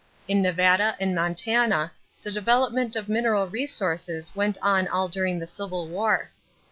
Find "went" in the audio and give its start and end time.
4.35-4.57